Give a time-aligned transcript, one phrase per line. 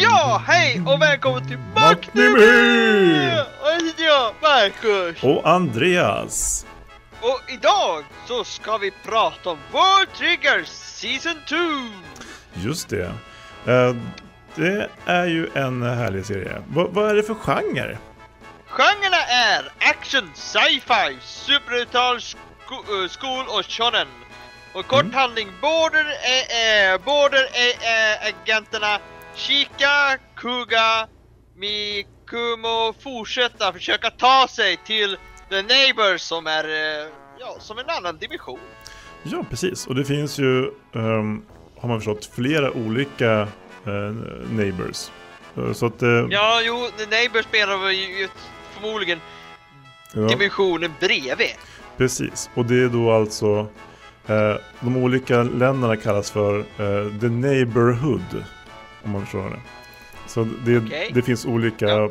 [0.00, 2.28] Ja, hej och välkommen till Maktnimi!
[3.60, 5.22] Och här sitter jag, Marcus.
[5.22, 6.66] Och Andreas.
[7.20, 11.56] Och idag så ska vi prata om World Trigger Season 2!
[12.54, 13.12] Just det.
[14.58, 16.62] Eh, Det är ju en härlig serie.
[16.68, 17.98] Va- vad är det för genre?
[18.68, 24.06] Genrerna är action, sci-fi, superbrutal, sko- eh, skol och shonen.
[24.74, 25.14] Och kort Mm.
[25.14, 28.98] handling, Border är, är, Border är, är agenterna
[29.34, 31.08] Shika, Kuga,
[31.56, 35.16] Mikumo fortsätta försöka ta sig till
[35.50, 38.60] The Neighbors som är, eh, ja, som en annan dimension.
[39.22, 39.86] Ja, precis.
[39.86, 40.64] Och det finns ju,
[40.94, 41.42] ehm,
[41.80, 43.48] har man förstått, flera olika eh,
[44.50, 45.10] neighbors.
[45.56, 46.02] Eh, Så att...
[46.02, 48.28] eh, Ja, jo, Neighbors spelar ju ju
[48.74, 49.20] förmodligen
[50.12, 51.50] ja, dimensionen bredvid.
[51.96, 52.50] precis.
[52.54, 53.66] Och det är då alltså...
[54.26, 58.44] eh, de olika länderna kallas för eh, The Neighborhood.
[59.04, 59.60] Om man förstår det.
[60.26, 61.10] Så det, Okej.
[61.14, 62.10] det finns olika Ja.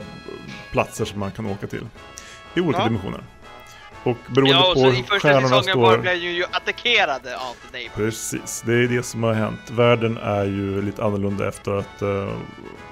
[0.72, 1.88] platser som man kan åka till.
[2.54, 2.86] I olika Ja.
[2.86, 3.24] dimensioner.
[4.04, 6.02] Och beroende Ja, och på i hur första stjärnorna säsongen var står...
[6.02, 7.96] blev ju attackerade av The Neighbors.
[7.96, 9.70] Precis, det är det som har hänt.
[9.72, 12.30] Världen är ju lite annorlunda efter att eh,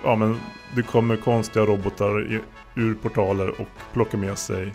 [0.03, 0.42] ja, men
[0.76, 2.39] det kommer konstiga robotar i,
[2.76, 4.73] ur portaler och plockar med sig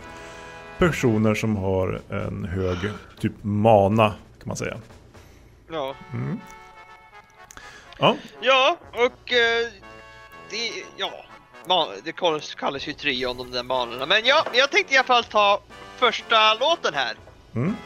[0.79, 2.79] personer som har en hög
[3.21, 4.77] typ mana kan man säga.
[5.71, 5.95] Ja.
[6.13, 6.41] Mm.
[7.99, 9.69] Ja, Ja, och eh,
[10.51, 11.25] det, ja,
[12.05, 12.13] det
[12.57, 14.07] kallas ju trion de där banorna.
[14.07, 15.61] Men ja, jag tänkte i alla fall ta
[15.97, 17.15] första låten här.
[17.55, 17.77] Mm.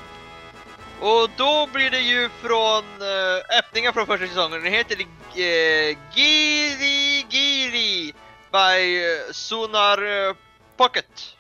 [1.01, 4.63] Och då blir det ju från eh, öppningen från första säsongen.
[4.63, 8.15] Den heter äh, Giri Giri
[8.53, 10.35] by äh, Sonar äh,
[10.77, 11.35] Pocket.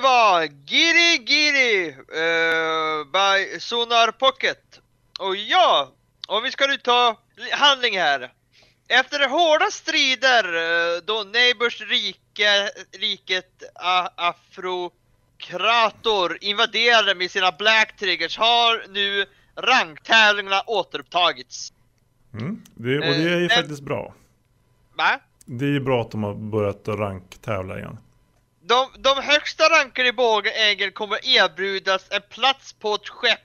[0.00, 1.94] Var Giri Giri eh,
[3.12, 4.80] by Sonar Pocket.
[5.18, 5.92] Och ja,
[6.28, 7.18] om vi ska nu ta
[7.52, 8.32] handling här.
[8.88, 13.62] Efter hårda strider eh, då Neighbors rike, riket
[14.16, 19.26] Afrokrator invaderade med sina Black Triggers har nu
[19.56, 21.72] ranktävlingarna återupptagits.
[22.32, 22.62] Mm.
[22.74, 24.14] Det, och det är ju Eh, faktiskt bra.
[24.94, 25.20] Va?
[25.44, 27.98] Det är ju bra att de har börjat ranktävla igen.
[28.70, 33.40] De, de högsta rankade i bågägel kommer erbjudas en plats på ett skepp.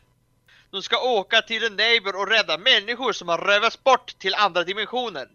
[0.71, 4.63] De ska åka till en neighbor och rädda människor som har rövats bort till andra
[4.63, 5.27] dimensioner.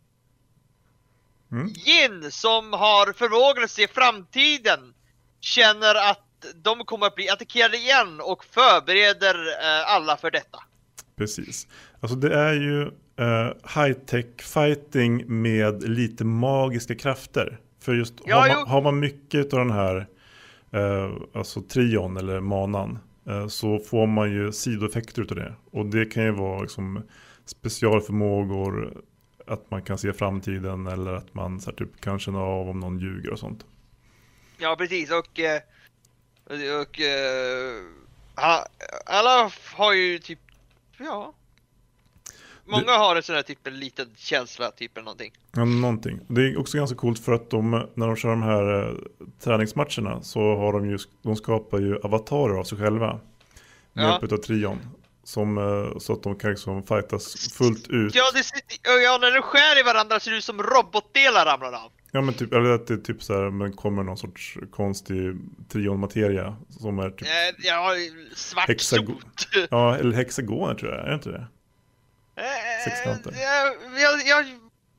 [1.52, 1.68] Mm.
[1.68, 4.94] Jin som har förmågan att se framtiden
[5.40, 10.58] känner att de kommer att bli attackerade igen och förbereder eh, alla för detta.
[11.16, 11.66] Precis.
[12.00, 12.82] Alltså det är ju
[13.16, 17.60] eh, high-tech fighting med lite magiska krafter.
[17.80, 20.06] För just Ja, har, man, har man mycket av den här
[20.72, 25.54] eh, alltså trion eller manan eh, så får man ju sidoeffekter utav det.
[25.70, 27.02] Och det kan ju vara liksom
[27.44, 29.02] specialförmågor,
[29.46, 32.80] att man kan se framtiden eller att man så här, typ, kan känna av om
[32.80, 33.64] någon ljuger och sånt.
[34.58, 35.60] Ja precis och, eh,
[36.80, 37.82] och eh,
[38.36, 38.66] ha-
[39.06, 40.38] alla har ju typ,
[40.98, 41.34] ja.
[42.66, 45.32] Många har en sån här typ en liten känsla, typ eller någonting.
[45.52, 46.20] Ja, någonting.
[46.28, 48.94] Det är också ganska coolt för att de, när de kör de här eh,
[49.44, 53.20] träningsmatcherna så har de ju, de skapar ju avatarer av sig själva.
[53.92, 54.18] Med Ja.
[54.20, 54.78] hjälp av trion.
[55.24, 58.14] Som, eh, så att de kan liksom fightas fullt ut.
[58.14, 58.42] Ja, det,
[59.04, 61.92] ja, när de skär i varandra ser det ut som robotdelar ramlar av.
[62.12, 65.36] Ja men typ, eller att det är typ så här, men kommer någon sorts konstig
[65.72, 67.92] trion-materia som är typ, Eh, ja,
[68.34, 69.08] svart sot.
[69.70, 71.46] ja eller hexagoner tror jag, är det inte det?
[72.40, 73.32] Eh, Sexkanter.
[73.42, 73.66] Jag,
[74.00, 74.44] jag, jag,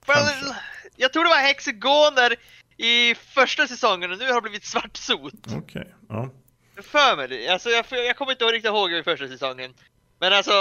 [0.07, 0.53] well,
[0.95, 2.35] jag tror det var hexagoner
[2.77, 5.33] i första säsongen och nu har det blivit svart sot.
[5.57, 6.29] Okej, ja.
[6.81, 7.47] För mig det.
[7.47, 9.73] Alltså jag, jag kommer inte riktigt ihåg i första säsongen.
[10.19, 10.51] Men alltså,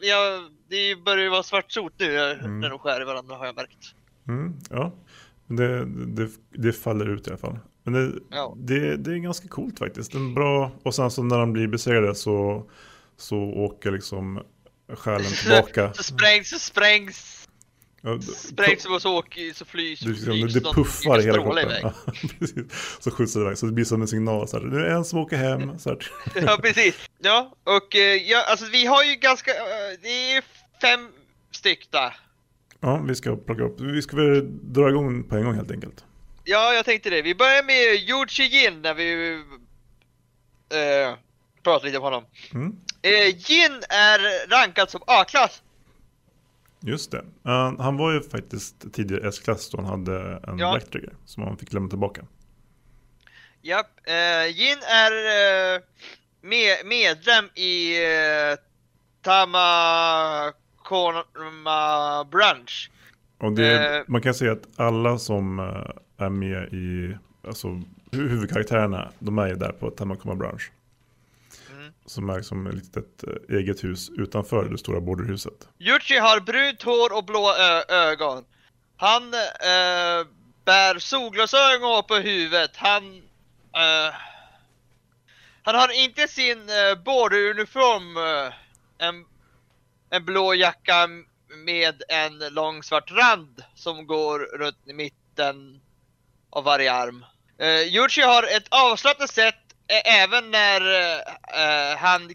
[0.00, 2.60] ja, det börjar ju vara svart sot nu eh, Mm.
[2.60, 3.94] när de skär i varandra har jag märkt.
[4.28, 4.92] Mm, ja.
[5.46, 7.58] Det, det, det faller ut i alla fall.
[7.82, 8.54] Men det, Ja.
[8.56, 10.14] det, det är ganska coolt faktiskt.
[10.14, 12.70] En bra, och sen så när de blir besegrade så,
[13.16, 14.42] så åker liksom
[14.88, 15.94] själen tillbaka.
[15.94, 17.48] Så sprängs, så sprängs,
[18.06, 21.70] Ja, sprängs och så åker, så flygs, det, liksom, flygs det puffar hela kroppen.
[21.82, 21.92] Ja,
[22.38, 22.98] precis.
[23.00, 23.58] Så skjutsar det iväg.
[23.58, 24.48] Så det blir som en signal.
[24.48, 25.78] Så här, nu är det en som åker hem.
[25.78, 26.10] Så här.
[26.46, 26.94] Ja precis.
[27.18, 30.44] Ja, och eh, ja, alltså vi har ju ganska, eh, det är
[30.80, 31.08] fem
[31.50, 32.16] styck där.
[32.80, 33.80] Ja, vi ska plocka upp.
[33.80, 36.04] Vi ska väl dra igång på en gång helt enkelt.
[36.44, 37.22] Ja, jag tänkte det.
[37.22, 39.32] Vi börjar med Yuji Jin när vi
[40.72, 41.14] eh,
[41.64, 42.24] pratar lite om honom.
[42.54, 42.76] Mm.
[43.02, 45.62] Eh, Jin är rankad som A-klass.
[46.80, 47.18] Just det.
[47.48, 50.72] Uh, han var ju faktiskt tidigare S-klass då han hade en Ja.
[50.72, 52.22] Black Trigger som han fick lämna tillbaka.
[53.62, 53.86] Japp.
[54.54, 55.12] Jin är
[55.74, 55.80] eh,
[56.42, 58.56] med, medlem i eh,
[60.84, 62.90] Tamakoma Branch.
[63.38, 65.58] Och det, man kan säga att alla som
[66.18, 67.16] är med i,
[67.46, 70.70] alltså hu- huvudkaraktärerna, de är ju där på Tamakoma Branch.
[72.06, 75.68] Som är som ett litet eh, eget hus utanför det stora borderhuset.
[75.78, 77.54] Yuchi har brunt hår och blå
[77.88, 78.44] ögon.
[78.96, 80.26] Han äh,
[80.64, 82.76] bär solglasögon på huvudet.
[82.76, 83.16] Han...
[83.74, 84.14] Äh,
[85.66, 88.16] han har inte sin äh, borderuniform,
[88.98, 89.24] en,
[90.10, 91.08] en blå jacka
[91.56, 95.80] med en lång svart rand som går runt i mitten
[96.50, 97.24] av varje arm.
[97.62, 99.63] Uh, Yuchi har ett avslappnat sätt
[100.00, 102.30] även när eh, han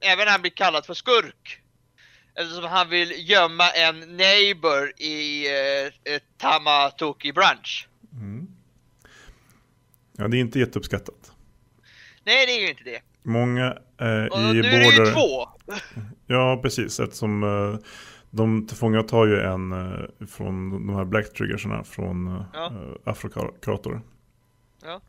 [0.00, 1.62] även när han blir kallad för skurk.
[2.34, 5.46] Eftersom han vill gömma en neighbor i
[6.04, 7.88] ett Tamatoki branch.
[8.12, 8.46] Mm.
[10.16, 11.32] Ja, det är inte jätteuppskattat.
[12.24, 13.00] Nej, det är ju inte det.
[13.22, 15.48] Många eh, Och i nu är det ju två.
[16.26, 17.00] Ja, precis.
[17.00, 17.78] Eftersom eh,
[18.30, 22.44] de tillfångatar ju en eh, från de här Black Triggersarna från eh,
[24.82, 25.00] Ja.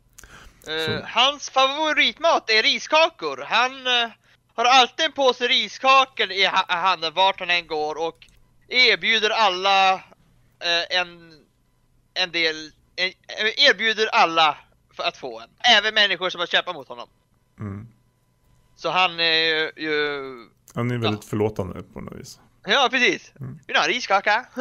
[0.68, 3.44] Eh, hans favoritmat är riskakor.
[3.48, 4.10] Han eh,
[4.54, 8.26] har alltid en påse riskakor i ha- handen vart han än går och
[8.68, 11.32] erbjuder alla eh, en,
[12.14, 13.12] en del, en,
[13.56, 14.56] erbjuder alla
[14.94, 15.48] för att få en.
[15.78, 17.08] Även människor som har kämpat mot honom.
[17.58, 17.88] Mm.
[18.76, 20.48] Så han är ju...
[20.74, 22.40] Han är väldigt förlåtande på något vis.
[22.64, 23.32] Ja, precis.
[23.40, 23.52] Mm.
[23.66, 24.46] Vill du ha en riskaka?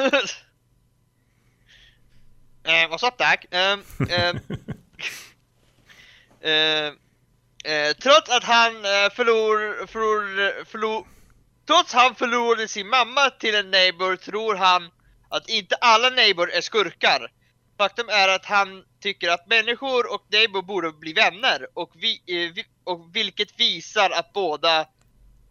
[2.64, 3.46] eh, what's up, tack?
[3.52, 4.40] Um, um,
[6.42, 6.88] Eh,
[7.74, 11.08] eh, trots att han eh, förlor, förlor, förlor,
[11.68, 14.90] trots han förlorade sin mamma till en neighbor tror han
[15.30, 17.32] att inte alla neighbor är skurkar.
[17.78, 22.66] faktum är att han tycker att människor och Neighbor borde bli vänner och, vi, vi,
[22.84, 24.86] och vilket visar att båda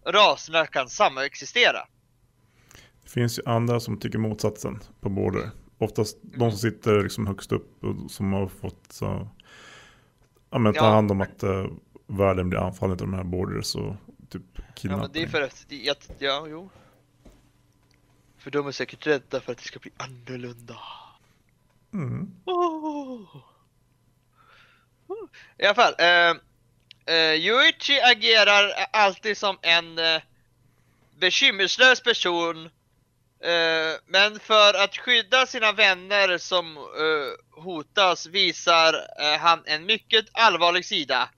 [0.06, 1.78] raserna kan samexistera.
[3.04, 5.50] Det finns ju andra som tycker motsatsen på Border.
[5.78, 9.28] Oftast de som sitter liksom högst upp och som har fått så,
[10.56, 10.90] ja, men ta Ja.
[10.90, 11.66] hand om att uh,
[12.06, 13.94] världen blir anfallen av de här Borders och
[14.28, 15.00] typ Ja kidnappning.
[15.02, 16.70] men det är för att, det- att ja jo.
[18.38, 20.76] För de är säkert rädda för att det ska bli annorlunda.
[21.94, 22.30] Mm.
[22.44, 23.36] Oh.
[25.58, 26.30] I alla fall, eh,
[27.14, 30.22] eh, Yuichi agerar alltid som en eh,
[31.18, 32.70] bekymmerslös person.
[33.40, 40.24] Eh, men för att skydda sina vänner som eh, hotas visar eh, han en mycket
[40.32, 41.28] allvarlig sida.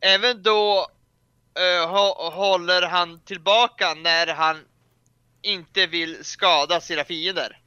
[0.00, 0.86] Även då
[1.86, 4.60] hå- håller han tillbaka när han
[5.42, 7.60] inte vill skada sina fiender.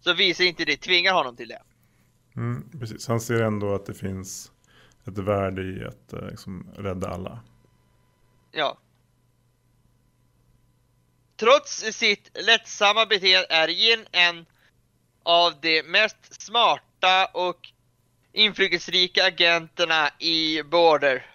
[0.00, 1.62] Så visar inte det tvingar honom till det.
[2.36, 4.52] Mm, precis, han ser ändå att det finns
[5.06, 7.40] ett värde i att liksom, rädda alla.
[8.52, 8.78] Ja.
[11.36, 14.46] Trots sitt lättsamma beteende är Jin en
[15.22, 17.68] av de mest smarta och
[18.32, 21.26] inflytelserika agenterna i Border.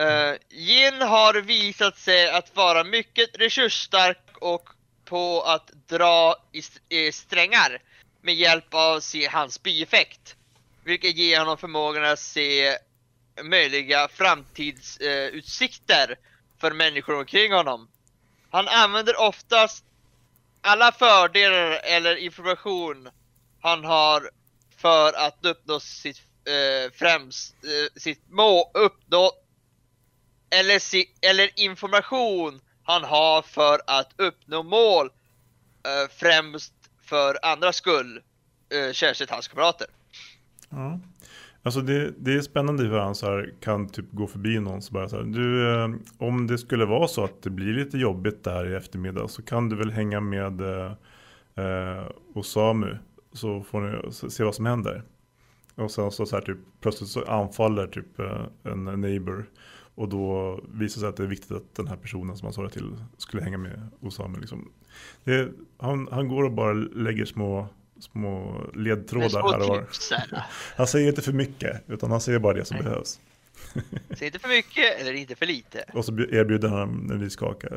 [0.00, 4.68] Uh, Jin har visat sig att vara mycket resursstark och
[5.04, 7.82] på att dra i st- i strängar
[8.22, 10.36] med hjälp av sin, hans bieffekt.
[10.84, 12.76] Vilket ger honom förmågan att se
[13.42, 16.16] möjliga framtidsutsikter
[16.60, 17.88] för människor omkring honom.
[18.50, 19.84] Han använder oftast
[20.60, 23.08] alla fördelar eller information
[23.60, 24.30] han har
[24.76, 29.32] för att uppnå sitt eh, främst, eh, sitt mål, uppnå
[30.50, 35.06] eller, si, eller information han har för att uppnå mål
[35.86, 38.22] eh, främst för andras skull,
[38.74, 39.86] eh, särskilt hans kamrater.
[40.72, 41.02] Mm.
[41.62, 44.92] Alltså det, det är spännande hur han så här kan typ gå förbi någon så
[44.92, 48.44] bara så här, du, eh, om det skulle vara så att det blir lite jobbigt
[48.44, 50.92] där i eftermiddag så kan du väl hänga med eh,
[51.54, 52.98] eh Osamu
[53.32, 55.02] så får ni se vad som händer.
[55.74, 59.46] Och sen så, så här typ plötsligt så anfaller typ eh, en neighbor
[59.94, 62.52] och då visar det sig att det är viktigt att den här personen som han
[62.52, 64.70] sa det till skulle hänga med Osamu liksom.
[65.24, 65.48] Det,
[65.78, 67.68] han, han går och bara lägger små
[68.00, 69.86] små ledtrådar små här och var.
[70.76, 72.84] Han säger inte för mycket, utan han säger bara det som Nej.
[72.84, 73.20] behövs.
[74.18, 75.84] Så inte för mycket eller inte för lite.
[75.92, 77.68] Och så erbjuder han en riskaka.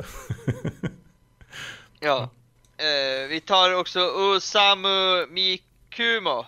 [2.00, 2.30] Ja.
[2.78, 6.46] Eh, vi tar också Osamu Mikumo.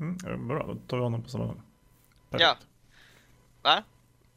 [0.00, 1.62] Mm, bra, då tar vi honom på samma gång.
[2.30, 2.56] Ja.
[3.62, 3.82] Va?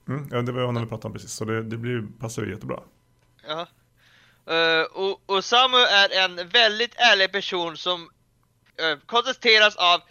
[0.07, 2.51] Mm, ja, det var honom vi pratade om precis, så det, det blir, passar ju
[2.51, 2.79] jättebra.
[3.47, 3.67] Ja.
[4.49, 8.09] Uh, Osamu är en väldigt ärlig person som
[8.81, 10.01] uh, kontesteras av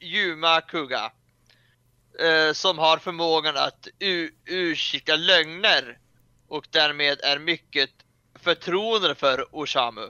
[0.00, 1.12] Yuma Kuga.
[2.20, 5.98] eh, som har förmågan att u- ursäkta lögner
[6.48, 7.90] och därmed är mycket
[8.38, 10.00] förtroende för Osamu.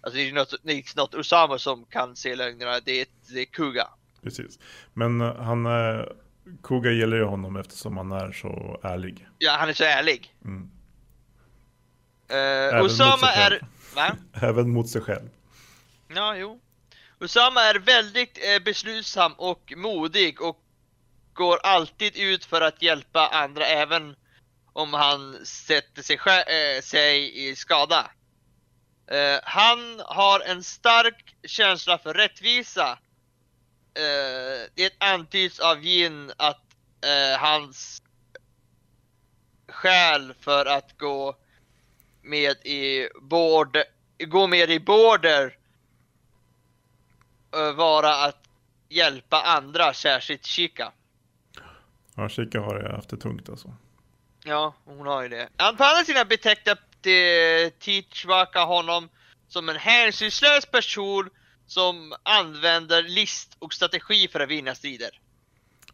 [0.00, 3.40] Alltså det är något, det är något Osamu som kan se lögnerna, det är, det
[3.40, 3.88] är Kuga.
[4.22, 4.58] Precis.
[4.94, 6.04] Men eh, han, eh,
[6.62, 9.26] Koga gillar ju honom eftersom han är så ärlig.
[9.38, 10.34] Ja, han är så ärlig.
[10.44, 10.70] Mm.
[12.74, 13.60] Mot Osama är...
[13.94, 14.16] Va?
[14.48, 15.28] Även mot sig själv.
[16.14, 16.60] Ja, jo.
[17.20, 20.62] Usama är väldigt eh, beslutsam och modig och
[21.32, 24.16] går alltid ut för att hjälpa andra även
[24.72, 28.10] om han sätter sig, eh, sig i skada.
[29.10, 32.98] Eh, han har en stark känsla för rättvisa.
[33.94, 36.64] Eh, det antyds av Jin att
[37.04, 38.02] eh, hans
[39.68, 41.36] skäl för att gå
[42.22, 43.84] med i border,
[44.18, 45.57] gå med i border
[47.76, 48.42] vara att
[48.88, 50.92] hjälpa andra, särskilt Chica.
[52.14, 53.74] Ja, Chica har det haft det tungt alltså.
[54.44, 55.48] Ja, hon har ju det.
[55.56, 56.72] Han på andra sidan betecknar
[57.06, 59.08] eh, Tichwaka honom
[59.48, 61.30] som en hänsynslös person
[61.66, 65.20] som använder list och strategi för att vinna strider.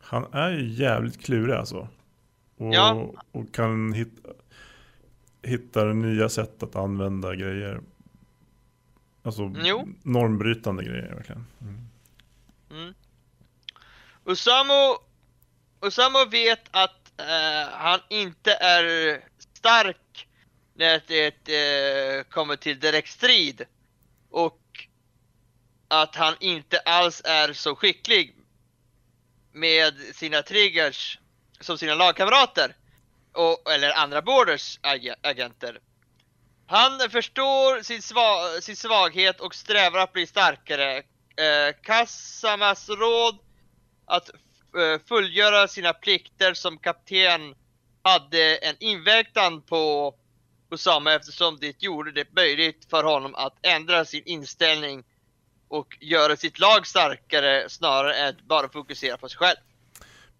[0.00, 1.88] Han är ju jävligt klurig alltså.
[2.56, 3.11] Och, Ja.
[3.32, 4.28] och kan hitta,
[5.42, 7.80] hitta nya sätt att använda grejer.
[9.24, 9.88] Alltså Jo.
[10.02, 11.46] normbrytande grejer verkligen.
[11.60, 11.88] Mm.
[12.70, 12.94] Mm.
[14.24, 14.96] Osamu,
[15.80, 19.20] Osamu vet att eh, han inte är
[19.54, 20.28] stark
[20.74, 23.62] när det eh, kommer till direkt strid.
[24.30, 24.60] Och
[25.88, 28.36] att han inte alls är så skicklig
[29.52, 31.18] med sina triggers
[31.60, 32.76] som sina lagkamrater.
[33.32, 35.80] Och, eller andra borders ag- agenter.
[36.66, 40.97] Han förstår sin, sva sin svaghet och strävar att bli starkare.
[40.97, 43.38] Eh, Kassamas råd
[44.06, 47.54] att eh, fullgöra sina plikter som kapten
[48.02, 50.14] hade en inverkan på
[50.71, 55.04] Osama eftersom det gjorde det möjligt för honom att ändra sin inställning
[55.68, 59.56] och göra sitt lag starkare snarare än att bara fokusera på sig själv.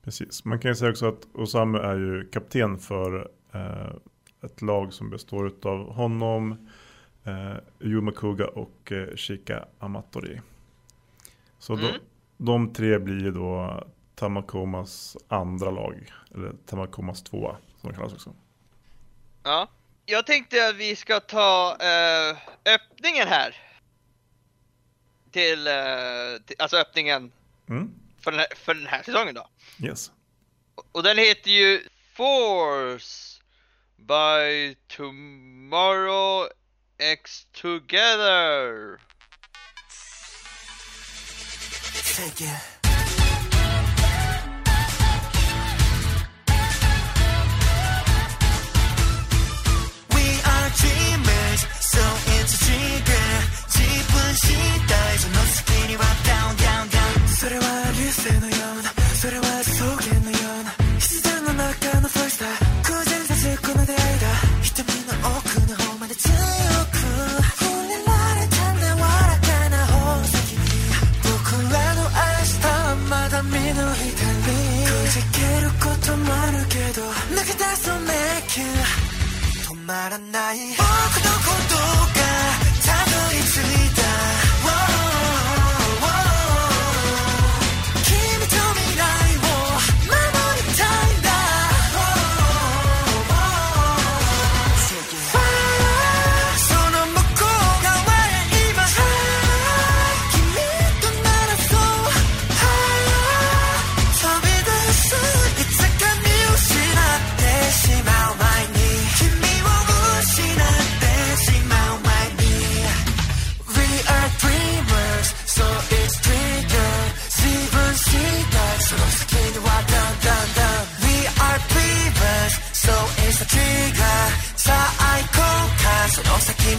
[0.05, 3.95] Precis, man kan ju säga också att Osama är ju kapten för eh,
[4.45, 6.69] ett lag som består av honom,
[7.25, 10.41] eh, Yuma Kuga och eh, Shika Amatori.
[11.59, 11.85] Så mm.
[11.87, 11.99] de,
[12.45, 13.85] de tre blir då
[14.15, 18.35] Tamakomas andra lag, eller Tamakomas tvåa som de kallas också.
[19.43, 19.69] Ja,
[20.07, 22.37] jag tänkte att vi ska ta eh,
[22.75, 23.57] öppningen här.
[25.31, 27.33] Till, eh, till alltså öppningen
[27.69, 27.95] mm.
[28.21, 29.49] för, den här, för den här säsongen då.
[29.87, 30.13] Yes.
[30.93, 33.34] Och den heter ju Force
[34.07, 36.49] by tomorrow
[36.99, 38.99] X together.
[42.17, 42.74] Thank you.
[79.87, 81.74] まらない僕のこと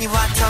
[0.06, 0.45] сомневаться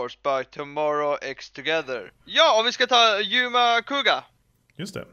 [0.00, 2.12] Force by Tomorrow X Together.
[2.24, 4.24] Ja, och vi ska ta Yuma Kuga.
[4.76, 5.06] Just det.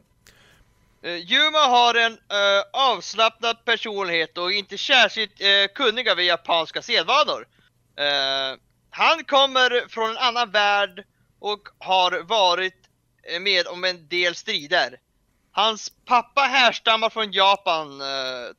[1.05, 7.47] Uh, Yuma har en uh, avslappnad personlighet och inte särskilt uh, kunnig över japanska sedvanor.
[8.89, 11.03] Han kommer från en annan värld
[11.39, 12.89] och har varit
[13.23, 14.99] eh, med om en del strider.
[15.51, 18.01] Hans pappa härstammar från Japan.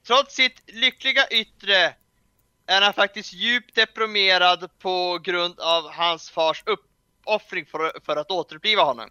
[0.06, 1.94] Trots sitt lyckliga yttre
[2.68, 8.82] är han faktiskt djupt deprimerad på grund av hans fars uppoffring för, för att återuppliva
[8.82, 9.10] honom.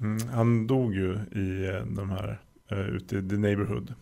[0.00, 2.40] Mm, han dog ju i eh, de här,
[2.72, 3.94] uh, ute i The Neighborhood.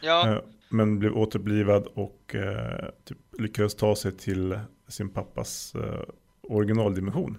[0.00, 0.28] Ja.
[0.28, 6.02] Eh, men blev återblivad och eh, typ lyckades ta sig till sin pappas eh,
[6.42, 7.38] originaldimension,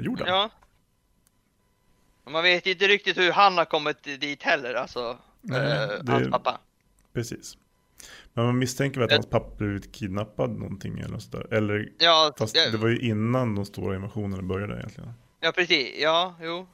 [0.00, 0.26] jorden.
[0.26, 0.50] Ja.
[2.24, 5.18] Man vet inte riktigt hur han har kommit dit heller, alltså.
[5.40, 6.60] Nej, det- Hans pappa.
[7.12, 7.56] Precis.
[8.34, 11.46] Men man misstänker väl att hans pappa blivit kidnappad någonting eller sådär.
[11.54, 15.12] Eller, Ja, fast ja, det var ju innan de stora invasionerna började egentligen.
[15.40, 15.88] ja, precis.
[16.00, 16.66] Ja, jo.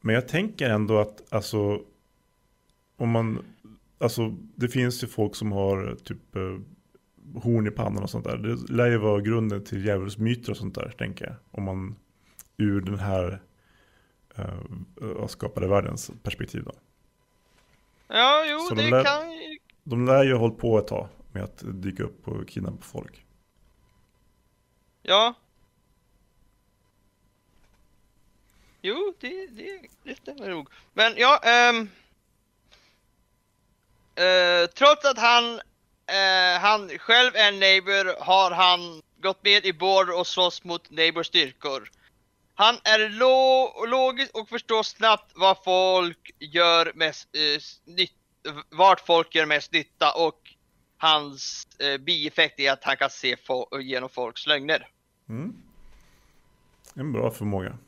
[0.00, 1.80] Men jag tänker ändå att, alltså,
[2.96, 3.44] om man,
[3.98, 6.42] alltså det finns ju folk som har typ eh,
[7.42, 8.36] horn i pannan och sånt där.
[8.36, 11.34] Det lär ju vara grunden till djävulsmyter och sånt där, tänker jag.
[11.50, 11.96] Om man
[12.56, 13.42] ur den här
[15.02, 16.72] uh, skapade världens perspektiv då.
[18.08, 19.29] Ja, jo, Så de det lär- kan.
[19.82, 23.24] De lär ju ha hållit på ett tag med att dyka upp och kidnappa folk.
[25.02, 25.34] Ja.
[28.82, 30.68] Jo, det, det, det stämmer nog.
[30.92, 31.88] Men ja, ehm...
[34.14, 35.54] eh, trots att han,
[36.06, 41.26] eh, han själv är neighbor har han gått med i Border och slåss mot neighbors
[41.26, 41.90] styrkor.
[42.54, 48.12] Han är lo- logisk och förstår snabbt vad folk gör mest eh, nytt,
[48.70, 50.54] vart folk gör mest nytta och
[50.98, 53.36] hans eh, bieffekt är att han kan se
[53.80, 54.88] genom folks lögner.
[55.28, 55.54] Mm.
[56.94, 57.78] En bra förmåga.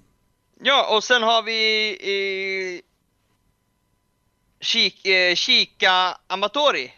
[0.60, 2.80] Ja, och sen har vi eh,
[4.60, 6.92] Shik, eh, Shika Amatori.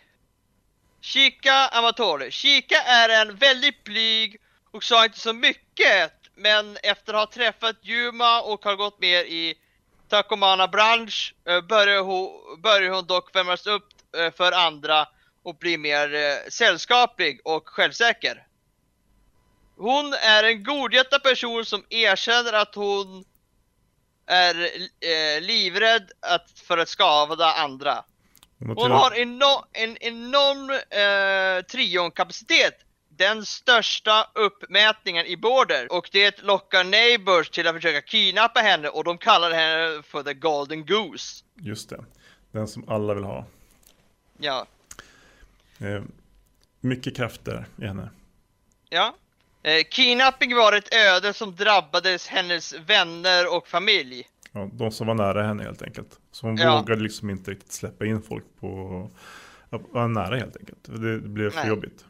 [1.01, 2.31] Shika Amatori.
[2.31, 4.41] Shika är en väldigt blyg
[4.71, 9.27] och sa inte så mycket, men efter att ha träffat Yuma och har gått med
[9.27, 9.55] i
[10.09, 15.07] Takomana bransch eh, börjar hon, börjar hon dock värmas upp eh, för andra
[15.43, 18.47] och bli mer eh, sällskaplig och självsäker.
[19.77, 23.25] Hon är en godhjärtad person som erkänner att hon
[24.27, 24.55] är
[25.01, 28.05] eh, livrädd att, för att skada andra.
[28.59, 32.75] Hon har eno- en enorm eh, trionkapacitet.
[33.17, 39.05] Den största uppmätningen i Border och det lockar Neighbors till att försöka kidnappa henne och
[39.05, 41.45] de kallar henne för the Golden Goose.
[41.55, 42.05] Just det.
[42.53, 43.47] Den som alla vill ha.
[44.39, 44.67] Ja,
[45.79, 46.03] Eh,
[46.81, 48.11] mycket krafter i henne.
[48.89, 49.15] ja.
[49.63, 54.29] Eh, kidnapping var ett öde som drabbades hennes vänner och familj.
[54.53, 56.19] Ja, de som var nära henne helt enkelt.
[56.33, 56.77] Så hon Ja.
[56.81, 59.11] vågade liksom inte riktigt släppa in folk på,
[59.71, 60.79] ja, vara nära helt enkelt.
[60.85, 61.69] Det blev för Nej.
[61.69, 62.05] jobbigt.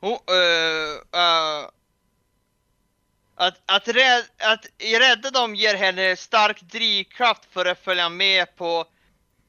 [0.00, 1.68] Hon, eh, eh,
[3.34, 4.66] att, att, rädd, att
[5.00, 8.84] rädda dem ger henne stark drivkraft för att följa med på,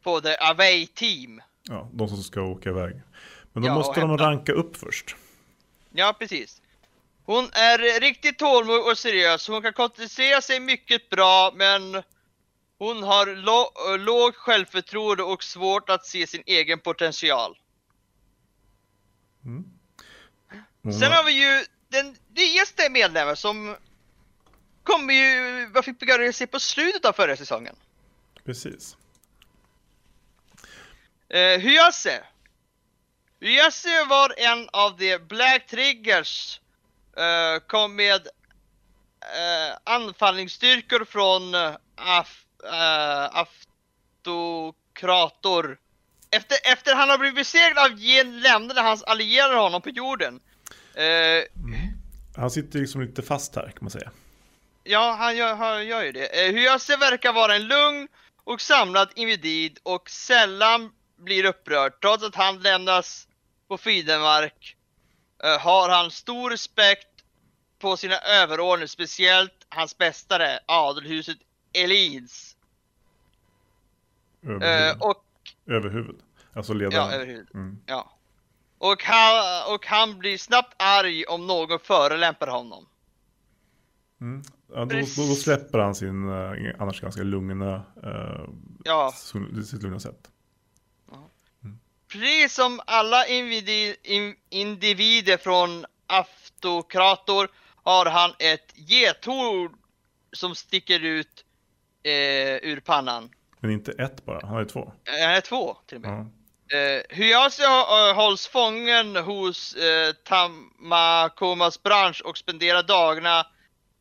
[0.03, 1.41] på the away team.
[1.63, 3.01] Ja, de som ska åka iväg.
[3.53, 5.15] Men då Ja, måste de ranka upp först.
[5.91, 6.62] Ja, precis.
[7.25, 9.47] Hon är riktigt tålmodig och seriös.
[9.47, 12.03] Hon kan koncentrera sig mycket bra, men
[12.77, 17.57] hon har lo- lågt självförtroende och svårt att se sin egen potential.
[20.83, 23.75] Hon Sen har vi ju den nyaste medlemmen som
[24.83, 27.75] kommer ju, vad fick börja se på slutet av förra säsongen.
[28.45, 28.97] Precis.
[31.33, 32.23] Uh, Hyase.
[33.39, 36.61] Hyase var en av de Black Triggers.
[37.17, 43.29] eh, kom med uh, anfallningsstyrkor från uh, af, uh,
[44.23, 45.79] Aftokrator.
[46.31, 50.39] Efter, efter han har blivit besegrad av Gen lämnade hans allierade honom på jorden.
[50.97, 51.43] Eh,
[52.36, 54.12] Han sitter liksom lite fast här kan man säga.
[54.83, 56.45] Ja, han gör, han gör ju det.
[56.45, 58.07] Eh, Hyase verkar vara en lugn
[58.43, 61.93] och samlad individ och sällan blir upprörd.
[62.01, 63.27] Trots att han lämnas
[63.67, 64.75] på fiendemark
[65.43, 67.07] eh, har han stor respekt
[67.79, 71.38] på sina överordnade, speciellt hans mästare, adelhuset
[71.73, 72.55] Elins.
[74.43, 75.23] Över, Eh, och,
[75.67, 76.15] över huvud.
[76.53, 77.10] Alltså ledaren.
[77.10, 77.47] ja, överhuvud.
[77.53, 77.79] Mm.
[77.86, 78.16] Ja.
[78.77, 82.85] Och han, och han blir snabbt arg om någon förolämpar honom.
[84.21, 84.43] Mm.
[84.73, 88.49] Ja, då, då, då släpper han sin uh, annars ganska lugna, uh,
[88.83, 89.11] Ja.
[89.65, 90.31] sitt lugna sätt.
[92.11, 97.47] Precis som alla invidi- in- individer från Aftokrator
[97.83, 99.75] har han ett gethorn
[100.31, 101.45] som sticker ut
[102.03, 102.11] eh,
[102.71, 103.29] ur pannan.
[103.59, 104.79] Men inte ett bara, han har ju två.
[104.79, 106.29] Eh, Han är två till och med.
[106.73, 107.63] Eh, Hyase
[108.15, 113.45] hålls fången hos uh, Tamakomas bransch och spenderar dagarna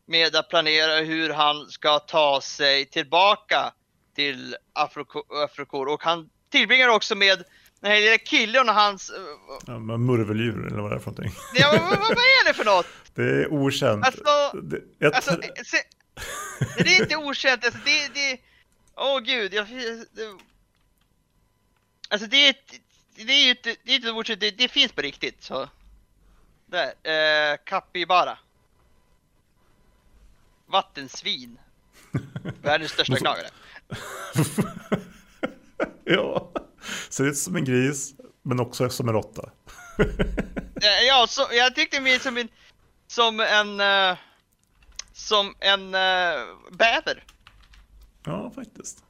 [0.06, 3.72] med att planera hur han ska ta sig tillbaka
[4.14, 5.88] till Afroko- Afrokor.
[5.88, 7.44] Och han tillbringar också med
[7.80, 9.10] den här lilla killen och hans...
[9.10, 9.16] Uh,
[9.66, 11.32] Ja, murveldjur eller vad det är för någonting.
[11.54, 12.86] ja, vad, är det för något?
[13.14, 14.06] Det är okänt.
[14.06, 15.78] Alltså, det, jag, Alltså, eh, se,
[16.84, 18.38] det är inte okänt, alltså det, det,
[18.96, 20.36] åh gud, jag, det,
[22.08, 22.80] alltså det är, ett-
[23.14, 25.68] det är ju inte, det är okänt, det, det finns på riktigt så.
[26.66, 28.38] Där, eh, Capybara.
[30.66, 31.58] Vattensvin.
[32.62, 33.48] Världens största knagare.
[36.04, 36.52] ja,
[37.08, 39.50] ser ut som en gris, men också som en råtta.
[40.82, 42.48] Eh, ja, så, jag tyckte mer som en,
[43.06, 44.16] som en, eh,
[45.12, 47.24] som en eh, bäver.
[48.24, 49.04] ja, faktiskt.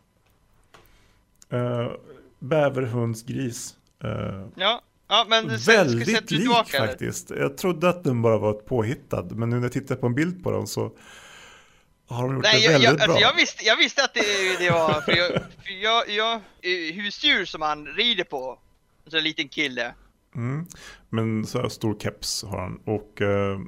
[1.52, 1.92] Uh,
[2.38, 3.74] bäverhundsgris.
[4.04, 7.30] Uh, Ja, ja men ska väldigt lik tillbaka faktiskt.
[7.30, 10.44] Jag trodde att den bara var påhittad, men nu när jag tittar på en bild
[10.44, 10.92] på den så
[12.08, 13.04] har de gjort Nej, det jag, väldigt jag, bra.
[13.04, 16.94] alltså jag, visste, jag visste att det, det var, för jag, för jag, jag eh,
[16.94, 18.58] husdjur som han rider på,
[19.04, 19.94] alltså en liten kille.
[20.34, 20.66] Mm.
[21.08, 23.58] Men så här stor keps har han och eh,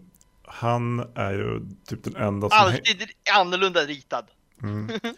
[0.45, 2.59] han är ju typ den enda som...
[2.59, 4.27] Alltid annorlunda ritad.
[4.61, 4.69] Ja,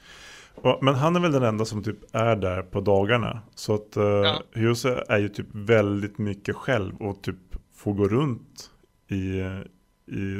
[0.83, 3.43] Men han är väl den enda som typ är där på dagarna.
[3.55, 4.43] Så att uh, Ja.
[4.55, 7.37] Hyose är ju typ väldigt mycket själv och typ
[7.75, 8.71] får gå runt
[9.09, 9.41] i,
[10.15, 10.37] i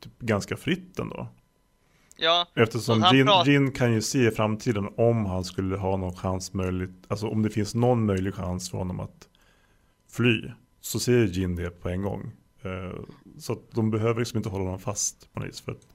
[0.00, 1.28] typ ganska fritt ändå.
[2.16, 6.52] Ja, Eftersom Jin, Jin kan ju se i framtiden om han skulle ha någon chans
[6.54, 9.28] möjligt, alltså om det finns någon möjlig chans för honom att
[10.10, 10.42] fly.
[10.80, 12.32] Så ser Jin det på en gång.
[12.62, 13.00] Eh,
[13.38, 15.60] Så att de behöver liksom inte hålla honom fast på något vis.
[15.60, 15.86] För att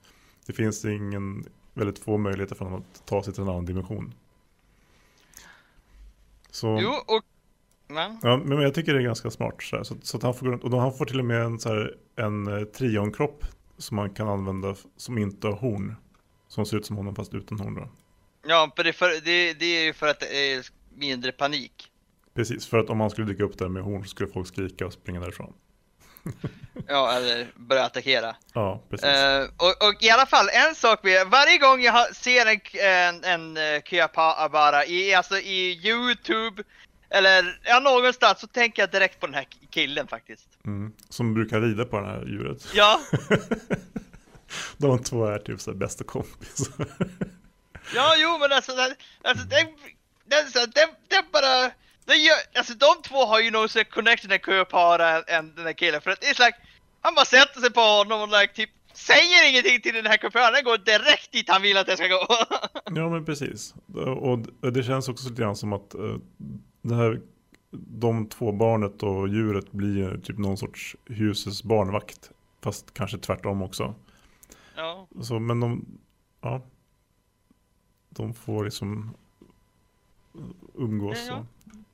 [0.47, 1.45] det finns ingen,
[1.79, 4.13] väldigt få möjligheter för honom att ta sig till en annan dimension.
[6.51, 7.23] Så, jo och...
[7.87, 9.55] Men, ja, men jag tycker det är ganska smart.
[9.63, 11.69] Så, så, så att han får och då han får till och med en, så
[11.69, 13.45] här, en eh, trionkropp
[13.77, 15.95] som man kan använda som inte har horn.
[16.47, 17.89] Som ser ut som honom fast utan horn då.
[18.47, 20.65] ja, det, för, det, det är ju för att det är
[20.95, 21.91] mindre panik.
[22.33, 24.85] Precis, för att om han skulle dyka upp där med horn så skulle folk skrika
[24.85, 25.53] och springa därifrån.
[26.87, 28.35] Ja, eller börja attackera.
[28.53, 29.05] Ja, precis.
[29.05, 33.23] Eh, och, och i alla fall, en sak med varje gång jag ser en, en,
[33.23, 36.63] en uh, Kyabara i, alltså i Youtube
[37.09, 40.47] eller ja, någonstans så tänker jag direkt på den här killen faktiskt.
[40.65, 40.93] Mm.
[41.09, 42.67] Som brukar rida på det här djuret.
[42.73, 43.01] Ja,
[44.77, 46.69] De två är typ så bästa kompis.
[47.95, 48.71] ja, jo men alltså,
[49.21, 49.67] alltså den,
[50.25, 51.71] den, den, den bara,
[52.09, 55.65] den gör, alltså de två har ju någon sån här connection, den Kyabara än den
[55.65, 56.57] här killen, för att det är like,
[57.01, 60.51] han bara sätter sig på honom och like, typ säger ingenting till den här Kyabara,
[60.51, 62.27] den går direkt dit han vill att den ska gå.
[62.99, 63.73] ja, men precis.
[64.21, 64.39] Och
[64.71, 66.15] det känns också lite grann som att eh,
[66.81, 67.21] det här,
[67.71, 72.31] de två barnet och djuret blir typ någon sorts husets barnvakt.
[72.61, 73.95] Fast kanske tvärtom också.
[74.75, 75.07] ja.
[75.21, 75.85] Så, men de,
[76.41, 76.61] ja.
[78.09, 79.15] De får liksom
[80.75, 81.45] umgås Ja, och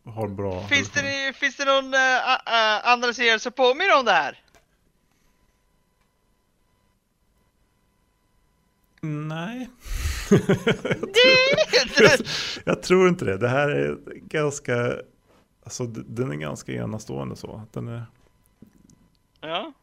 [0.06, 4.12] har bra Finns det, finns det någon uh, uh, andra serier som påminner om det
[4.12, 4.42] här?
[9.02, 9.70] Nej.
[10.30, 12.26] Det-
[12.66, 13.38] Jag tror inte det.
[13.38, 14.96] Det här är ganska,
[15.64, 17.62] alltså den är ganska enastående så.
[17.72, 18.06] Den är,
[19.42, 19.74] ja.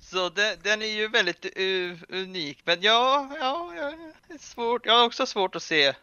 [0.00, 3.92] Så det, den är ju väldigt uh, unik, men ja, ja, ja,
[4.28, 4.86] det är svårt.
[4.86, 5.94] Jag har också svårt att se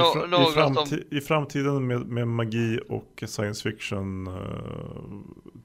[0.00, 1.16] i, nå- fra, i, framti, som...
[1.18, 5.02] I framtiden med, med magi och science fiction eh,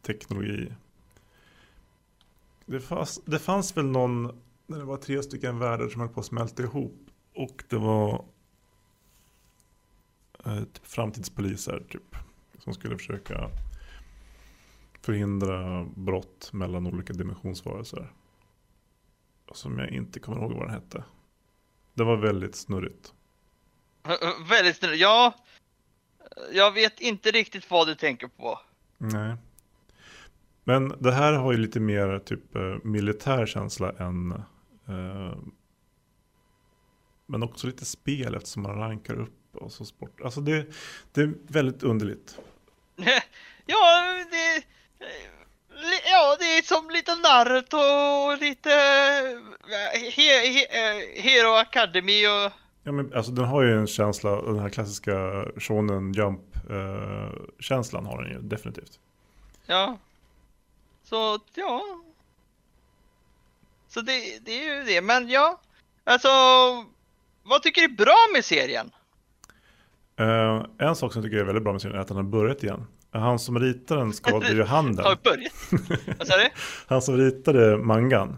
[0.02, 0.74] teknologi.
[2.66, 4.24] Det fanns, det fanns väl någon,
[4.68, 7.08] när det var tre stycken världar som höll på att smälta ihop.
[7.36, 8.26] Och det var
[10.46, 12.16] eh, typ framtidspoliser typ.
[12.58, 13.50] Som skulle försöka
[15.02, 18.12] förhindra brott mellan olika dimensionsvarelser.
[19.54, 21.04] Som jag inte kommer ihåg vad den hette.
[21.94, 23.14] Det var väldigt snurrigt.
[24.50, 25.00] Väldigt snurrig.
[25.00, 25.34] Ja,
[26.52, 28.60] jag vet inte riktigt vad du tänker på.
[28.98, 29.36] Nej.
[30.64, 34.32] Men det här har ju lite mer typ eh, militär känsla än
[34.88, 35.38] eh,
[37.26, 40.22] Men också lite spel eftersom man rankar upp och så sport.
[40.22, 40.66] Alltså det,
[41.12, 42.38] det är väldigt underligt.
[43.66, 44.64] ja, det...
[46.06, 48.72] Ja, det är som lite Naruto och lite
[49.70, 52.52] eh, eh, Hero Academy och...
[52.84, 58.06] Ja, men, alltså den har ju en känsla, den här klassiska shonen jump eh, känslan
[58.06, 59.00] har den ju definitivt.
[59.66, 59.98] Ja.
[61.04, 61.82] Så, ja.
[63.88, 65.62] Så det, det är ju det, men ja.
[66.04, 66.30] Alltså,
[67.44, 68.92] vad tycker du är bra med serien?
[70.20, 72.24] Eh, en sak som jag tycker är väldigt bra med serien är att den har
[72.24, 72.88] börjat igen.
[73.12, 75.06] Han som ritar den skadade ju handen.
[75.06, 75.54] Har börjat?
[76.18, 76.50] Vad sa du?
[76.88, 78.38] Han som ritade mangan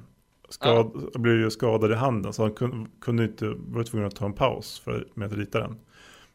[0.50, 4.26] skad, blev ju skadad i handen så han kunde, kunde inte, var tvungen att ta
[4.26, 5.80] en paus för, med att rita den.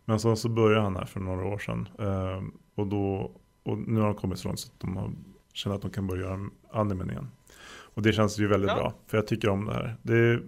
[0.04, 1.88] Men sen så började han här för några år sedan.
[1.98, 2.42] Eh,
[2.74, 5.12] och, då, och nu har de kommit så långt så att de har,
[5.52, 7.28] känner att de kan börja göra animen igen.
[7.94, 8.76] Och det känns ju väldigt Ja.
[8.76, 9.96] bra, för jag tycker om det här.
[10.02, 10.42] Det är,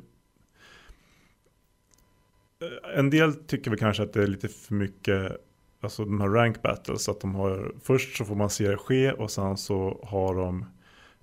[2.63, 5.37] Eh, en del tycker väl kanske att det är lite för mycket,
[5.81, 9.13] alltså de här rank battles, att de har, först så får man se det ske
[9.13, 10.65] och sen så har de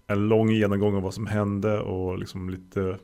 [0.10, 3.00] en lång genomgång av vad som hände och liksom lite,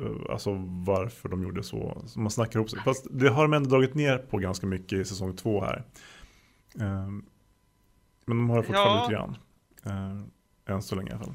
[0.00, 0.50] eh, alltså
[0.86, 2.02] varför de gjorde så.
[2.06, 2.80] så man snackar ihop sig.
[2.80, 5.84] Fast det har de ändå dragit ner på ganska mycket i säsong två här.
[6.80, 7.24] Ehm,
[8.26, 9.02] Men de har det fortfarande Ja.
[9.02, 9.36] lite grann.
[10.66, 11.34] Eh, Än så länge i alla fall.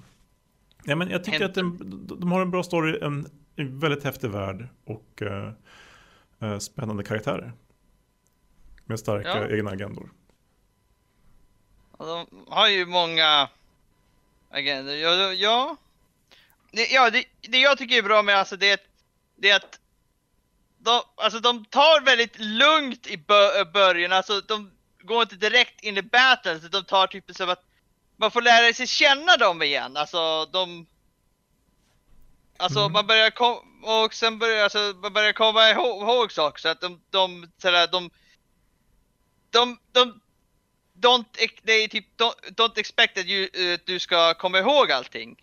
[0.83, 4.03] Ja, men jag tycker Hänt- att de, de har en bra story, en, en väldigt
[4.03, 7.53] häftig värld och eh, spännande karaktärer.
[8.85, 9.47] Med starka Ja.
[9.57, 10.09] egna agendor.
[11.97, 13.49] De har ju många
[14.55, 14.95] agendor.
[14.95, 15.77] Ja, ja.
[16.71, 18.81] Det, ja det, det jag tycker är bra med alltså det,
[19.35, 19.79] det är att
[20.77, 25.97] de, alltså de tar väldigt lugnt i bö, början, alltså de går inte direkt in
[25.97, 27.63] i battles, de tar typ som att
[28.17, 30.85] man får lära sig känna dem igen, alltså de
[32.57, 32.91] Alltså Mm.
[32.91, 36.81] man börjar kom, och sen börjar alltså, man börjar komma ihåg, ihåg saker så att
[36.81, 38.09] de, de, sådär, de,
[39.49, 40.21] de, de
[40.95, 45.35] don't, ex- they typ don't, don't expect att you, eh, du ska komma ihåg allting.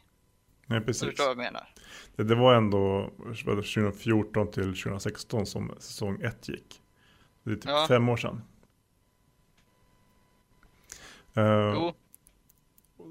[0.66, 1.02] Nej, precis.
[1.08, 1.68] förstår du vad jag menar?
[2.16, 3.10] Det, det var ändå
[3.44, 6.80] vad det, 2014 till 2016 som säsong 1 gick.
[7.42, 7.84] Det är typ Ja.
[7.88, 8.42] fem år sedan.
[11.34, 11.94] Eh, Jo,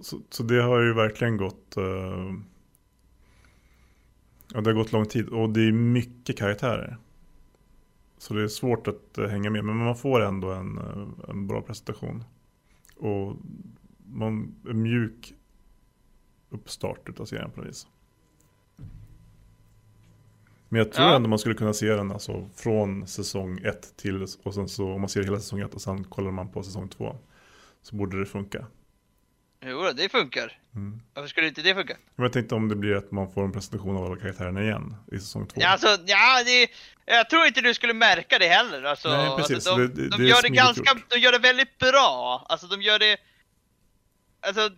[0.02, 1.84] så, så det har ju verkligen gått eh,
[4.54, 6.98] Ja, det har gått lång tid och det är mycket karaktärer.
[8.22, 11.48] Så det är svårt att eh, hänga med, men man får ändå en, eh, en
[11.48, 12.24] bra presentation.
[12.96, 13.36] Och
[14.06, 15.34] man, en mjuk
[16.50, 17.88] uppstart utav serien på något vis.
[20.70, 21.16] Men jag tror Ja.
[21.16, 25.02] ändå man skulle kunna se den alltså från säsong 1 till, och sen så om
[25.02, 27.16] man ser hela säsong 1 och sen kollar man på säsong 2.
[27.82, 28.68] Så borde det funka.
[29.66, 30.58] Jo det funkar.
[30.76, 31.02] Mm.
[31.14, 31.98] Varför skulle inte det funka?
[32.16, 34.96] Men jag tänkte om det blir att man får en presentation av alla karaktärerna igen
[35.12, 35.62] i säsong två.
[35.62, 36.68] Ja, alltså, ja, det,
[37.06, 38.84] jag tror inte du skulle märka det heller.
[38.84, 39.56] Alltså, Nej, precis.
[39.56, 41.10] Alltså, de, Det- det- de gör det ganska, gjort.
[41.10, 42.46] de gör det väldigt bra.
[42.50, 43.18] Alltså de gör det,
[44.48, 44.70] alltså,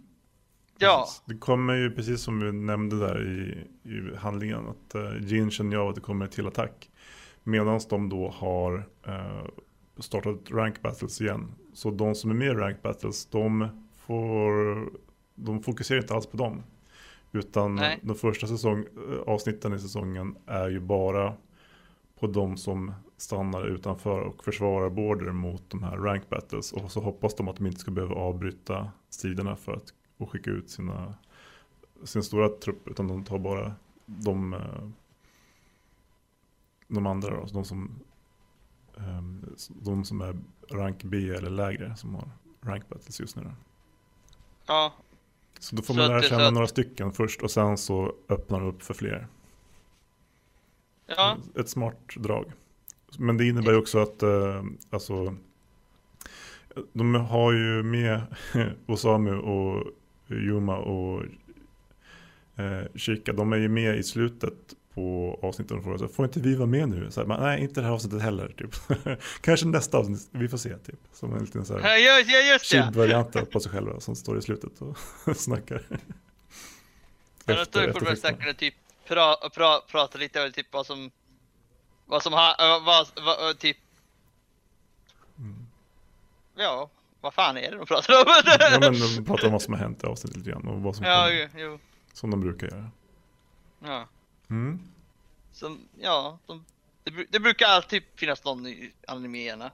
[0.77, 1.03] ja.
[1.05, 1.21] Precis.
[1.25, 5.77] Det kommer ju precis som vi nämnde där i, i handlingen att uh, Jin känner
[5.77, 6.89] av att det kommer till attack.
[7.43, 9.45] Medan de då har uh,
[9.99, 11.55] startat rank battles igen.
[11.73, 14.89] Så de som är med i rank battles, de får
[15.35, 16.63] de fokuserar inte alls på dem.
[17.31, 17.99] Utan Nej.
[18.01, 21.33] de första säsong, eh, avsnitten i säsongen är ju bara
[22.19, 26.73] på de som stannar utanför och försvarar border mot de här rank battles.
[26.73, 30.51] Och så hoppas de att de inte ska behöva avbryta striderna för att och skicka
[30.51, 31.13] ut sina,
[32.03, 32.87] sin stora trupp.
[32.87, 33.73] Utan de tar bara
[34.05, 34.89] de, eh,
[36.87, 37.99] de andra, då, de som,
[38.97, 40.37] ehm, de som är
[40.69, 42.29] rank B eller lägre som har
[42.61, 43.43] rank battles just nu.
[43.43, 43.51] Då.
[44.67, 44.93] Ja.
[45.59, 48.59] Så då får Så man lära det- känna några stycken först och sen så öppnar
[48.59, 49.27] de upp för fler.
[51.07, 52.51] Ja, Ett smart drag.
[53.19, 55.35] Men det innebär ju också att eh, alltså,
[56.93, 58.21] de har ju med
[58.85, 59.87] Osamu och
[60.29, 61.23] Yuma och
[62.55, 63.33] eh, Shika.
[63.33, 64.53] De är ju med i slutet
[64.93, 65.77] på avsnittet.
[65.77, 67.11] Och frågar så får inte vi vara med nu?
[67.11, 68.47] Så här, man, Nej, inte det här avsnittet heller.
[68.57, 68.75] Typ.
[69.41, 70.77] Kanske nästa avsnitt, vi får se.
[70.77, 70.99] Typ.
[71.13, 72.77] Som en liten så här ja, ja just det.
[72.77, 74.97] chib-variant på sig själva som står i slutet och
[75.37, 75.83] snackar.
[77.45, 78.73] Men då står vi fortfarande och snackar typ
[79.07, 81.11] pra, pra, pratar lite om typ vad som,
[82.05, 83.77] vad som har, äh, vad, vad, typ,
[85.37, 85.65] Mm.
[86.57, 86.89] ja,
[87.21, 88.25] vad fan är det de pratar om?
[88.71, 90.95] Ja men de pratar om vad som har hänt i avsnittet lite grann och vad
[90.95, 91.79] som ja, kommer, jo, jo,
[92.13, 92.89] som de brukar göra.
[93.79, 94.07] ja.
[94.53, 94.79] Mm.
[95.51, 96.65] Som, ja, de,
[97.03, 99.71] det, det brukar alltid finnas någon i animéerna.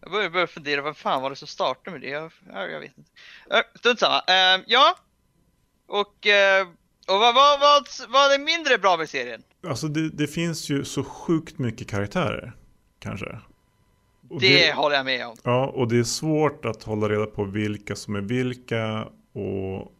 [0.00, 2.08] Jag börjar, börjar fundera, vad fan var det som startade med det?
[2.08, 3.10] Jag, ja, jag vet inte.
[3.54, 4.20] Uh, Strunt samma.
[4.20, 4.98] Ehm, ja.
[5.86, 6.66] Och, eh,
[7.06, 9.42] och vad, vad, vad, vad är mindre bra med serien?
[9.66, 12.52] Alltså det, det finns ju så sjukt mycket karaktärer
[12.98, 13.40] kanske.
[14.30, 15.36] Och Det, håller jag med om.
[15.42, 19.92] Ja, och det är svårt att hålla reda på vilka som är vilka och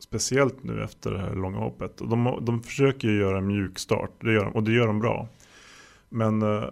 [0.00, 1.98] speciellt nu efter det här långa hoppet.
[1.98, 5.00] De, de försöker ju göra en mjuk start, det gör de, och det gör de
[5.00, 5.28] bra.
[6.08, 6.68] Men eh,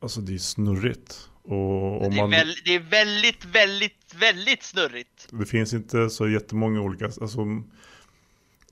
[0.00, 4.62] alltså det är snurrigt Och om Det är, man, väl, det är väldigt, väldigt, väldigt
[4.62, 5.28] snurrigt.
[5.30, 7.46] det finns inte så jättemånga olika, alltså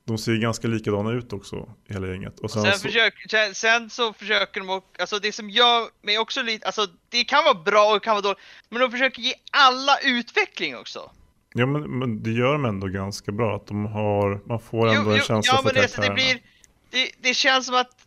[0.08, 2.40] de ser ganska likadana ut också, hela gänget.
[2.40, 5.88] Och sen, Sen, så, försöker, sen, sen så försöker de också, alltså det som gör
[6.02, 8.38] mig också lite, alltså det kan vara bra och det kan vara dåligt,
[8.68, 11.10] men de försöker ge alla utveckling också.
[11.54, 15.10] Ja men, men det gör de ändå ganska bra, att de har, man får ändå
[15.10, 16.14] en känsla ja, för men det, det karaktärerna.
[16.14, 16.42] blir,
[16.90, 18.06] det, det känns som att,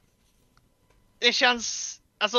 [1.19, 2.37] det känns, alltså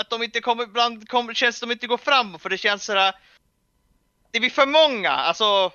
[0.00, 3.12] att de inte kommer, ibland kommer, känns de inte går fram, för det känns sådär,
[4.30, 5.72] det blir för många, alltså,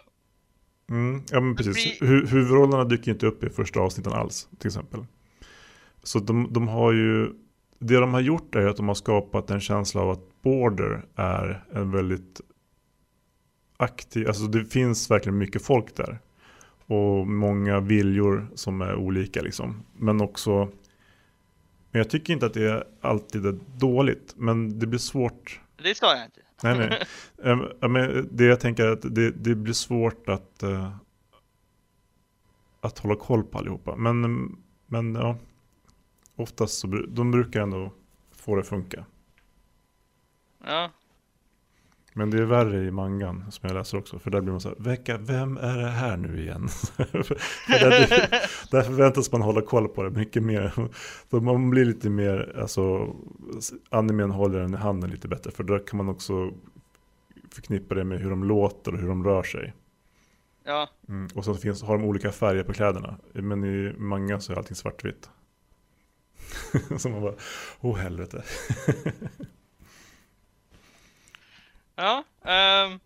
[0.90, 2.00] Mm, ja men precis.
[2.00, 5.06] blir- Hu huvudrollerna dyker inte upp i första avsnitten alls, till exempel.
[6.04, 7.30] Så de, de har ju,
[7.80, 11.64] det de har gjort är att de har skapat en känsla av att Border är
[11.74, 12.42] en väldigt
[13.78, 16.20] aktiv, alltså det finns verkligen mycket folk där.
[16.86, 19.84] Och många viljor som är olika liksom.
[19.94, 20.52] Men också,
[21.92, 25.96] men jag tycker inte att det är alltid är dåligt, men det blir svårt det
[25.96, 26.42] sa jag inte.
[26.64, 27.04] Nej, nej.
[27.52, 30.96] Ehm, ja, men det jag tänker är att det, det blir svårt att, eh,
[32.82, 33.96] att hålla koll på allihopa.
[33.96, 35.38] Men, men ja,
[36.36, 37.94] oftast så de brukar ändå
[38.32, 39.06] få det att funka.
[40.66, 40.92] Ja.
[42.18, 44.20] Men det är värre i mangan som jag läser också.
[44.20, 46.68] För där blir man så här, Vecka, vem är det här nu igen?
[47.68, 47.92] där,
[48.72, 50.72] där förväntas man hålla koll på det mycket mer.
[51.30, 53.16] Så man blir lite mer, alltså
[53.90, 55.52] animen håller den i handen lite bättre.
[55.52, 56.52] För där kan man också
[57.52, 59.74] förknippa det med hur de låter och hur de rör sig.
[60.66, 60.90] Ja.
[61.10, 61.28] Mm.
[61.36, 63.18] Och så finns, har de olika färger på kläderna.
[63.34, 65.30] Men i manga så är allting svartvitt.
[66.98, 67.36] så man bara,
[67.82, 68.44] åh helvete.
[72.00, 72.24] Ja.
[72.46, 73.00] ehm,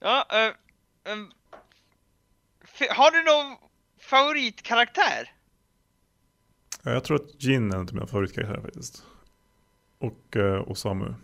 [0.00, 0.26] ja.
[2.64, 3.56] f- har du någon
[4.00, 5.32] favoritkaraktär?
[6.82, 9.02] Ja, Jag tror att Jin är en av mina favoritkaraktärer faktiskt.
[9.98, 11.14] Och eh, Osamu.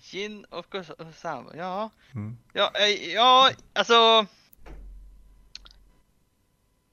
[0.00, 1.90] Jin och Os- Osamu, ja.
[2.14, 2.36] Mm.
[2.52, 4.26] Ja, eh, ja, alltså.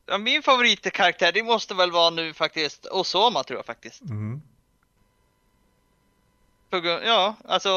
[0.05, 4.01] Ja, min favoritkaraktär, det måste väl vara nu faktiskt Osama tror jag faktiskt.
[4.01, 4.41] Mm.
[6.70, 7.70] På grund, ja, alltså.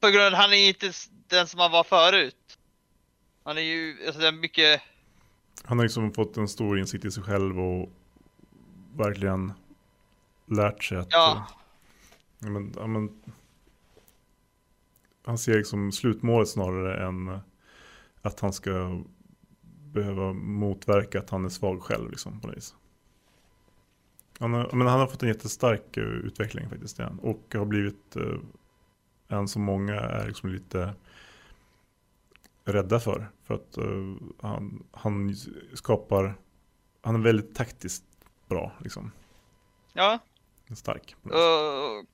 [0.00, 0.92] På grund han är inte
[1.28, 2.58] den som han var förut.
[3.44, 4.82] Han är ju, alltså det är mycket,
[5.64, 7.90] Han har liksom fått en stor insikt i sig själv och
[8.96, 9.52] verkligen
[10.46, 11.08] lärt sig att...
[11.10, 11.46] ja.
[11.48, 11.56] eh,
[12.42, 13.22] Ja, men, ja, men,
[15.24, 17.38] han ser liksom slutmålet snarare än eh,
[18.22, 19.02] att han ska
[19.92, 22.10] behöva motverka att han är svag själv.
[22.10, 22.74] Liksom, på något vis.
[24.40, 26.98] Han, har, men han har fått en jättestark eh, utveckling faktiskt.
[26.98, 27.18] igen.
[27.22, 28.38] Och har blivit eh,
[29.28, 30.94] en som många är liksom lite
[32.64, 33.30] rädda för.
[33.46, 33.84] För att eh,
[34.42, 35.36] han, han
[35.74, 36.34] skapar,
[37.02, 38.04] han är väldigt taktiskt
[38.48, 38.72] bra.
[38.80, 39.12] Liksom.
[39.92, 40.18] Ja.
[40.76, 41.14] Stark.
[41.22, 42.06] Och,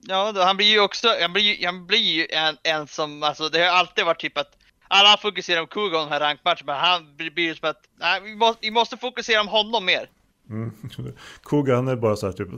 [0.00, 3.58] ja, han blir ju också, han blir han blir ju en, en som, alltså det
[3.58, 4.56] har alltid varit typ att
[4.88, 8.20] alla fokuserar på och den här rankmatchen, men han blir blir ju som att, nej,
[8.20, 10.08] vi måste, vi måste fokusera om honom mer.
[10.52, 10.72] Mm.
[11.42, 12.48] Koga han är bara så här typ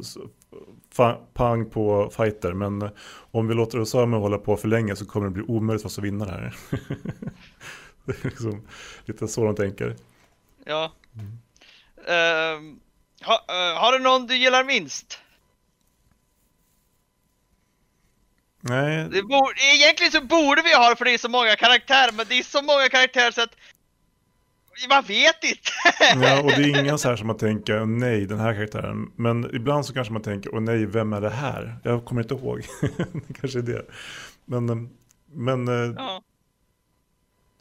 [1.34, 2.90] pang på fighter men
[3.30, 5.98] om vi låter Osama hålla på för länge så kommer det bli omöjligt för oss
[5.98, 6.56] att vinna det här.
[8.04, 8.66] det är liksom
[9.04, 9.96] lite så de tänker.
[10.64, 10.92] Ja.
[12.08, 12.80] Ehm,
[13.24, 15.20] ha, eh, har du någon du gillar minst?
[18.60, 22.12] Nej, Det borde, egentligen så borde vi ha det för det är så många karaktärer,
[22.12, 23.56] men det är så många karaktärer så att
[24.88, 25.70] man vet inte.
[26.26, 29.12] ja, och det är ingen så här som man tänker, "Åh, nej den här karaktären.
[29.16, 31.76] Men ibland så kanske man tänker, åh nej vem är det här?
[31.84, 32.62] Jag kommer inte ihåg.
[33.28, 33.86] det kanske är det.
[34.44, 34.90] Men,
[35.32, 36.22] men eh, ja.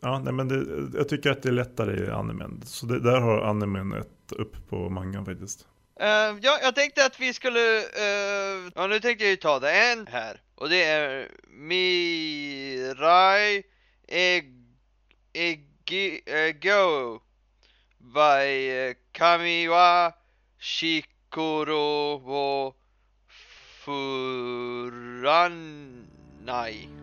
[0.02, 0.66] Ja, nej, men det,
[0.98, 2.62] jag tycker att det är lättare i animen.
[2.66, 5.68] Så det, där har animen ett upp på mangan faktiskt.
[6.00, 6.08] Eh,
[6.42, 10.08] ja, jag tänkte att vi skulle, eh, ja nu tänkte jag ju ta det en
[10.08, 10.42] här.
[10.56, 13.64] Och det är Mirai
[14.08, 14.54] Eg,
[15.34, 17.22] Egi, Ego
[18.00, 20.14] by eh, Kamiwa
[20.60, 22.76] Shikoro wo
[23.84, 24.64] Furanai.
[26.64, 27.03] Kuku ni Yadosta dagi de The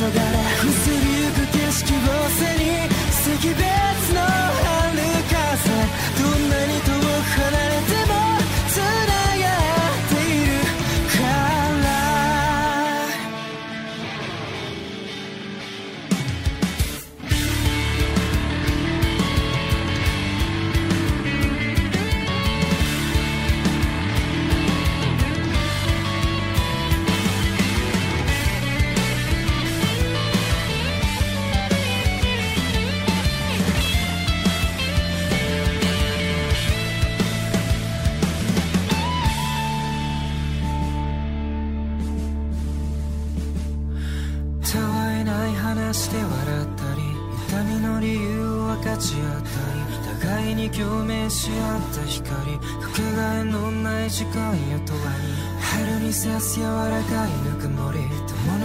[0.00, 0.20] がれ移
[1.02, 4.67] りゆく景色を背に惜別の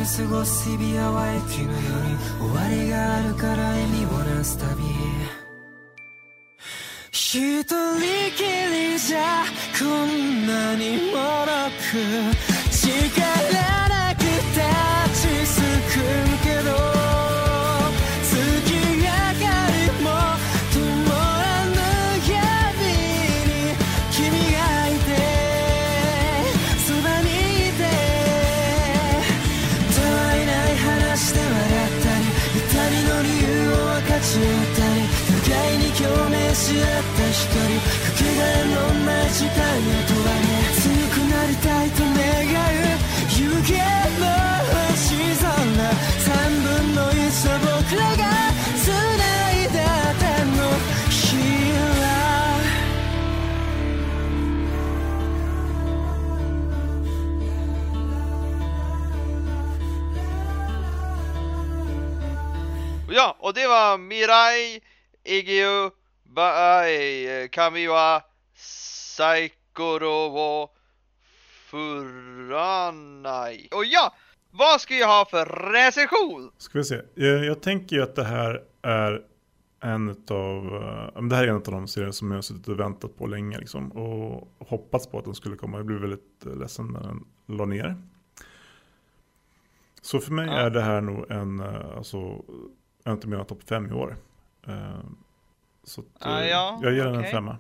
[0.04, 4.84] に過ごす日々は駅のように終わりがあるから笑みをなす旅
[7.12, 8.00] 一人
[8.36, 9.46] きりじゃ
[9.80, 11.96] こんなにもろく
[12.70, 13.63] 力
[36.64, 40.48] 共鳴し合った光かけがえのない時間へとはね
[40.80, 42.88] 強くなりたいと願う
[43.36, 44.24] 湯気の
[44.88, 45.52] 星空
[46.20, 46.32] 三
[46.64, 48.24] 分の一の僕らが
[48.80, 48.88] 繋
[49.52, 49.78] いだ
[50.20, 50.58] 手の
[51.10, 51.36] ひ
[52.00, 52.04] ら
[63.10, 64.82] Ja, och det var Mirai
[65.24, 65.92] Egeo
[66.36, 68.22] Bae Kamiwa
[68.56, 70.70] Saikoro wo
[71.70, 73.68] Furanai.
[73.72, 74.14] Och ja,
[74.52, 76.52] vad ska jag ha för recension?
[76.58, 77.02] Ska vi se.
[77.16, 79.22] Jag, jag tänker ju att det här är
[79.80, 80.64] en av
[81.30, 83.58] det här är en av de serier som jag har suttit och väntat på länge
[83.60, 85.78] liksom, och hoppats på att den skulle komma.
[85.78, 87.26] Jag blev väldigt eh, ledsen när den
[87.58, 87.96] la ner.
[90.02, 90.54] Så för mig Ja.
[90.54, 92.18] är det här nog en, eh, alltså,
[93.04, 94.18] en av mina topp fem i år.
[95.84, 97.58] Så att, Ah, eh, ja, jag ger den en femma.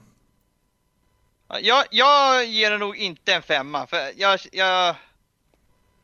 [1.61, 4.95] Jag, jag ger den nog inte en femma, för jag, jag,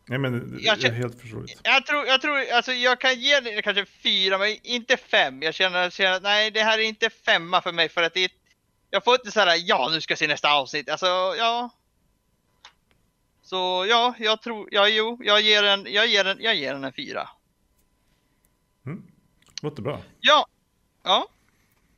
[0.07, 1.61] Nej men det- Jag det är helt förståeligt.
[1.63, 5.41] jag tror, jag tror, alltså jag kan ge den kanske fyra, men inte fem.
[5.41, 8.24] Jag känner, känner att nej, det här är inte femma för mig för att det
[8.24, 8.32] är,
[8.89, 10.89] jag får inte såhär, ja nu ska jag se nästa avsnitt.
[10.89, 11.05] Alltså,
[11.38, 11.70] ja.
[13.41, 16.84] Så ja, jag tror, ja jo, jag ger den, jag ger den, jag ger den
[16.84, 17.30] en fyra.
[19.61, 20.01] Låter bra.
[20.20, 20.47] Ja,
[21.03, 21.28] ja.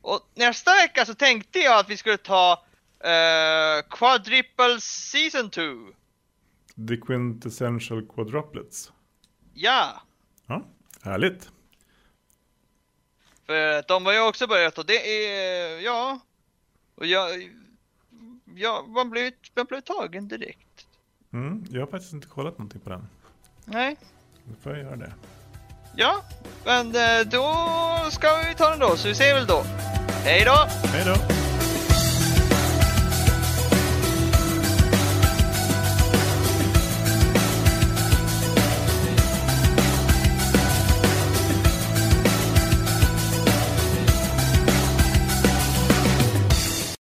[0.02, 2.64] Och nästa vecka så tänkte jag att vi skulle ta
[3.04, 5.62] uh, Quadruple Season 2.
[6.88, 8.92] The Quintessential Quadruplets.
[9.54, 10.02] Ja,
[10.46, 10.62] Ja,
[11.02, 11.50] härligt.
[13.46, 16.20] för de har ju också börjat och det är, ja.
[16.94, 17.50] Och jag,
[18.54, 20.86] ja, man blev, man blev tagen direkt.
[21.32, 23.08] Mm, jag har faktiskt inte kollat någonting på den.
[23.64, 23.96] Nej,
[24.44, 25.12] Då får jag göra det
[25.96, 26.22] ja,
[26.64, 27.46] men eh, då
[28.10, 29.64] ska vi ta den då, så vi ses väl då.
[30.24, 30.68] Hej då!
[30.92, 31.41] Hej då!